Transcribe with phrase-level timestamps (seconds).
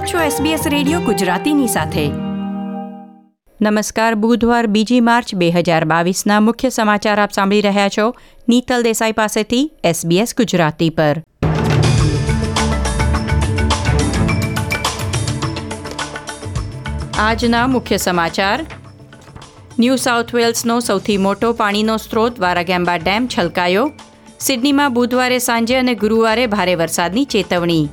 [0.00, 2.08] આપ છો SBS radio ગુજરાતીની સાથે.
[3.60, 8.14] નમસ્કાર, બુધવાર બીજી માર્ચ બે હજાર બાવીસના મુખ્ય સમાચાર આપ સાંભળી રહ્યા છો.
[8.48, 11.22] નીતલ દેસાઈ પાસેથી SBS ગુજરાતી પર.
[17.18, 18.66] આજના મુખ્ય સમાચાર.
[19.78, 23.92] ન્યૂ સાઉથ વેલ્સનો સૌથી મોટો પાણીનો સ્ત્રોત વારાગેમ્બા ડેમ છલકાયો.
[24.40, 27.88] સિડનીમાં બુધવારે સાંજે અને ગુરુવારે ભારે વરસાદની ચેતવણી.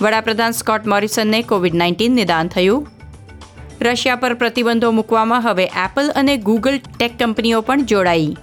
[0.00, 2.86] વડાપ્રધાન સ્કોટ મોરિસનને કોવિડ નાઇન્ટીન નિદાન થયું.
[3.80, 8.36] રશિયા પર પ્રતિબંધો મૂકવામાં હવે એપલ અને ગૂગલ ટેક કંપનીઓ પણ જોડાઈ.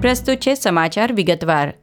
[0.00, 1.74] પ્રસ્તુત છે સમાચાર વિગતવાર.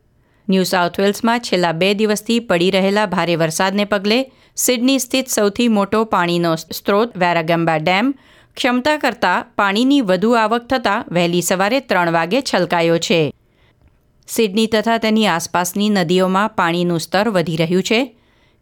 [0.50, 6.04] ન્યૂ સાઉથ વેલ્સમાં છેલ્લા બે દિવસથી પડી રહેલા ભારે વરસાદને પગલે સિડની સ્થિત સૌથી મોટો
[6.06, 8.14] પાણીનો સ્ત્રોત વેરાગંબા ડેમ
[8.58, 13.20] ક્ષમતા કરતાં પાણીની વધુ આવક થતાં વહેલી સવારે ત્રણ વાગે છલકાયો છે.
[14.28, 18.00] સિડની તથા તેની આસપાસની નદીઓમાં પાણીનું સ્તર વધી રહ્યું છે.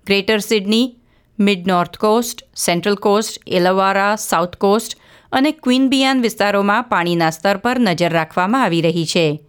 [0.08, 0.96] Greater Sydney,
[1.40, 4.98] Mid North Coast, Central Coast, Illawarra, South Coast
[5.32, 9.40] અને ક્વીનબિયાન વિસ્તારોમાં પાણીના સ્તર પર નજર રાખવામાં આવી રહી છે.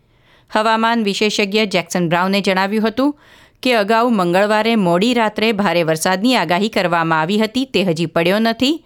[0.50, 3.16] હવામાન વિશેષજ્ઞ જેક્સન બ્રાઉને જણાવ્યું હતું
[3.62, 8.84] કે અગાઉ મંગળવારે મોડી રાત્રે ભારે વરસાદની આગાહી કરવામાં આવી હતી તે હજી પડ્યો નથી.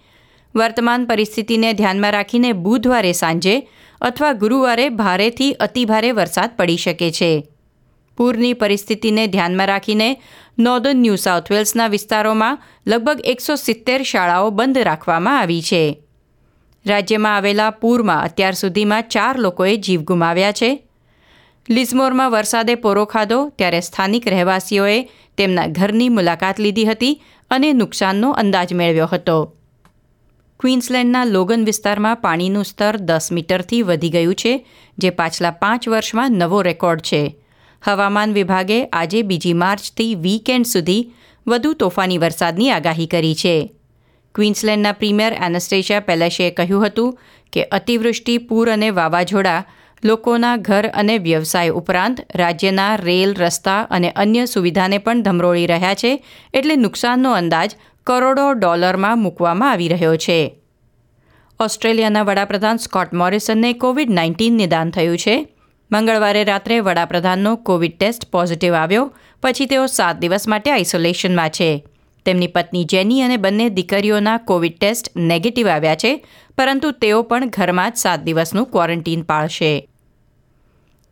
[0.55, 3.69] વર્તમાન પરિસ્થિતિને ધ્યાનમાં રાખીને બુધવારે સાંજે
[4.01, 7.47] અથવા ગુરુવારે ભારેથી અતિભારે વરસાદ પડી શકે છે.
[8.17, 10.21] પૂરની પરિસ્થિતિને ધ્યાનમાં રાખીને
[10.59, 16.01] નોર્ધન ન્યૂ સાઉથ વેલ્સના વિસ્તારોમાં લગભગ એકસો સિત્તેર શાળાઓ બંધ રાખવામાં આવી છે.
[16.87, 20.83] રાજ્યમાં આવેલા પૂરમાં અત્યાર સુધીમાં ચાર લોકોએ જીવ ગુમાવ્યા છે.
[21.69, 28.73] લિઝમોરમાં વરસાદે પોરો ખાધો ત્યારે સ્થાનિક રહેવાસીઓએ તેમના ઘરની મુલાકાત લીધી હતી અને નુકસાનનો અંદાજ
[28.73, 29.58] મેળવ્યો હતો.
[30.59, 34.53] ક્વીન્સલેન્ડના લોગન વિસ્તારમાં પાણીનું સ્તર દસ મીટરથી વધી ગયું છે,
[34.97, 37.21] જે પાછલા પાંચ વર્ષમાં નવો રેકોર્ડ છે.
[37.83, 41.07] હવામાન વિભાગે આજે બીજી માર્ચથી વીકેન્ડ સુધી
[41.47, 43.55] વધુ તોફાની વરસાદની આગાહી કરી છે.
[44.35, 47.15] ક્વીન્સલેન્ડના પ્રીમિયર એનેસ્ટેશિયા પેલેશેએ કહ્યું હતું
[47.53, 49.61] કે, અતિવૃષ્ટિ, પૂર અને વાવાઝોડા
[50.03, 56.11] લોકોના ઘર અને વ્યવસાય ઉપરાંત રાજ્યના રેલ, રસ્તા અને અન્ય સુવિધાને પણ ધમરોળી રહ્યા છે,
[56.53, 60.59] એટલે નુકસાનનો અંદાજ કરોડો ડોલરમાં મૂકવામાં આવી રહ્યો છે.
[61.59, 65.47] ઓસ્ટ્રેલિયાના વડાપ્રધાન સ્કોટ મોરિસનને કોવિડ નાઇન્ટીન નિદાન થયું છે.
[65.91, 71.87] મંગળવારે રાત્રે વડાપ્રધાનનો કોવિડ ટેસ્ટ પોઝિટિવ આવ્યો, પછી તેઓ સાત દિવસ માટે આઇસોલેશનમાં છે.
[72.25, 76.25] તેમની પત્ની જેની અને બંને દીકરીઓના કોવિડ ટેસ્ટ નેગેટિવ આવ્યા છે,
[76.57, 79.88] પરંતુ તેઓ પણ ઘરમાં જ સાત દિવસનું ક્વોરન્ટીન પાળશે.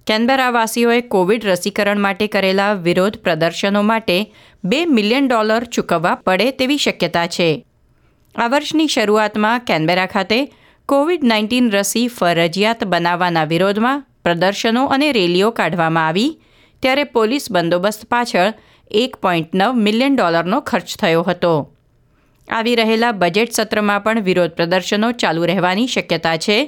[0.08, 4.16] કેનબેરાવાસીઓએ કોવિડ રસીકરણ માટે કરેલા વિરોધ પ્રદર્શનો માટે
[4.64, 7.48] બે મિલિયન ડોલર ચૂકવવા પડે તેવી શક્યતા છે.
[8.36, 10.40] આ વર્ષની શરૂઆતમાં કેનબેરા ખાતે
[10.90, 16.32] કોવિડ નાઇન્ટીન રસી ફરજિયાત બનાવવાના વિરોધમાં પ્રદર્શનો અને રેલીઓ કાઢવામાં આવી,
[16.84, 18.56] ત્યારે પોલીસ બંદોબસ્ત પાછળ
[18.92, 21.54] એક પોઈન્ટ નવ મિલિયન ડોલરનો ખર્ચ થયો હતો.
[22.48, 26.60] આવી રહેલા બજેટ સત્રમાં પણ વિરોધ પ્રદર્શનો ચાલુ રહેવાની શક્યતા છે.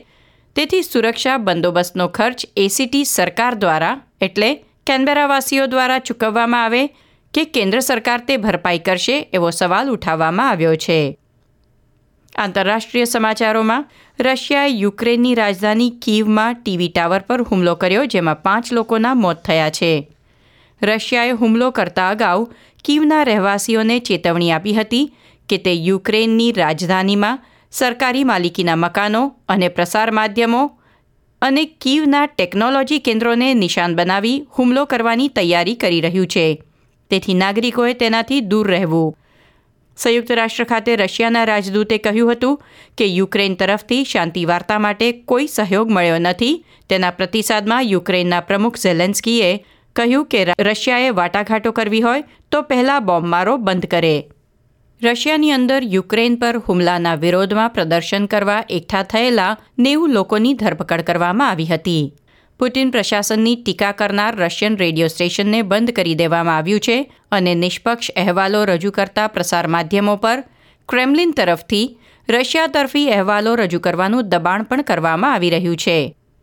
[0.56, 4.50] તેથી સુરક્ષા બંદોબસ્તનો ખર્ચ એસીટી સરકાર દ્વારા, એટલે
[4.86, 6.84] કેનબેરાવાસીઓ દ્વારા ચૂકવવામાં આવે
[7.34, 11.18] કે કેન્દ્ર સરકાર તે ભરપાઈ કરશે એવો સવાલ ઉઠાવવામાં આવ્યો છે.
[12.38, 13.86] આંતરરાષ્ટ્રીય સમાચારોમાં,
[14.20, 19.92] રશિયાએ યુક્રેનની રાજધાની કીવમાં ટીવી ટાવર પર હુમલો કર્યો જેમાં પાંચ લોકોના મોત થયા છે.
[20.82, 22.50] રશિયાએ હુમલો કરતા અગાઉ
[22.84, 25.06] કીવના રહેવાસીઓને ચેતવણી આપી હતી
[25.50, 27.40] કે તે યુક્રેનની રાજધાનીમાં
[27.72, 30.80] સરકારી માલિકીના મકાનો અને પ્રસાર માધ્યમો
[31.42, 36.64] અને કીવના ટેકનોલોજી કેન્દ્રોને નિશાન બનાવી હુમલો કરવાની તૈયારી કરી રહ્યું છે.
[37.10, 39.16] તેથી નાગરિકોએ તેનાથી દૂર રહેવું.
[39.98, 42.60] સંયુક્ત રાષ્ટ્ર ખાતે રશિયાના રાજદૂતે કહ્યું હતું
[42.98, 46.66] કે યુક્રેન તરફથી શાંતિ વાર્તા માટે કોઈ સહયોગ મળ્યો નથી.
[46.90, 49.66] તેના પ્રતિસાદમાં યુક્રેનના પ્રમુખ ઝેલેન્સ્કીએ
[49.96, 54.16] કહ્યું કે રશિયાએ વાટાઘાટો કરવી હોય તો પહેલાં બોમ્બમારો બંધ કરે.
[55.02, 61.68] રશિયાની અંદર યુક્રેન પર હુમલાના વિરોધમાં પ્રદર્શન કરવા એકઠા થયેલા નેવું લોકોની ધરપકડ કરવામાં આવી
[61.70, 62.02] હતી.
[62.60, 66.98] પુટિન પ્રશાસનની ટીકા કરનાર રશિયન રેડિયો સ્ટેશનને બંધ કરી દેવામાં આવ્યું છે
[67.32, 70.44] અને નિષ્પક્ષ અહેવાલો રજૂ કરતા પ્રસાર માધ્યમો પર
[70.90, 71.88] ક્રેમલિન તરફથી
[72.30, 75.98] રશિયા તરફી અહેવાલો રજૂ કરવાનું દબાણ પણ કરવામાં આવી રહ્યું છે.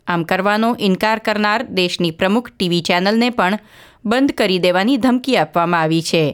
[0.06, 3.60] આમ કરવાનો ઇનકાર કરનાર દેશની પ્રમુખ ટીવી ચેનલને પણ
[4.04, 6.24] બંધ કરી દેવાની ધમકી આપવામાં આવી છે.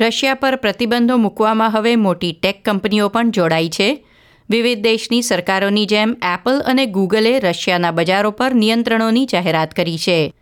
[0.00, 4.06] રશિયા પર પ્રતિબંધો મૂકવામાં હવે મોટી ટેક કંપનીઓ પણ જોડાઈ છે.
[4.50, 10.34] વિવિધ દેશની સરકારોની જેમ એપલ અને ગૂગલે રશિયાના બજારો પર નિયંત્રણોની જાહેરાત કરી છે.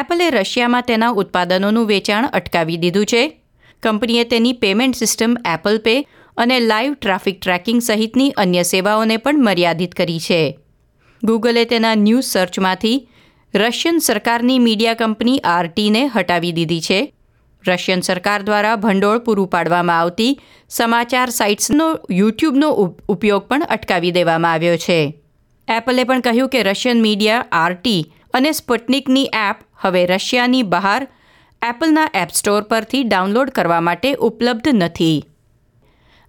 [0.00, 3.42] એપલે રશિયામાં તેના ઉત્પાદનોનું વેચાણ અટકાવી દીધું છે.
[3.82, 6.06] કંપનીએ તેની પેમેન્ટ સિસ્ટમ એપલ પે
[6.36, 10.58] અને લાઈવ ટ્રાફિક ટ્રેકિંગ સહિતની અન્ય સેવાઓને પણ મર્યાદિત કરી છે.
[11.24, 13.08] ગૂગલે તેના ન્યૂઝ સર્ચમાંથી
[13.54, 17.12] રશિયન સરકારની મીડિયા કંપની આરટીને હટાવી દીધી છે.
[17.68, 22.70] રશિયન સરકાર દ્વારા ભંડોળ પૂરું પાડવામાં આવતી સમાચાર સાઇટ્સનો, યુટ્યુબનો
[23.08, 25.20] ઉપયોગ પણ અટકાવી દેવામાં આવ્યો છે.
[25.68, 31.08] એપલે પણ કહ્યું કે રશિયન મીડિયા, આરટી અને સ્પુટનિકની એપ હવે રશિયાની બહાર
[31.62, 35.24] એપલના એપ સ્ટોર પરથી ડાઉનલોડ કરવા માટે ઉપલબ્ધ નથી.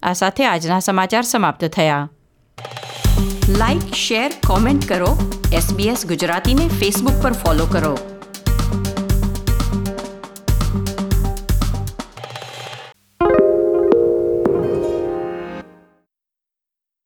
[0.04, 2.10] આ સાથે આજના સમાચાર સમાપ્ત થયા.
[3.50, 5.42] લાઇક શેર, કોમેન્ટ કરો.
[5.54, 8.17] એસબીએસ ગુજરાતીને ફેસબુક પર ફોલો કરો.